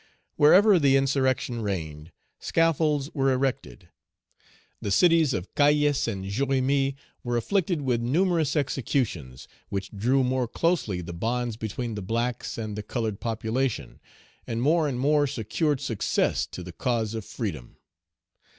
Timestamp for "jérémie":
6.25-6.95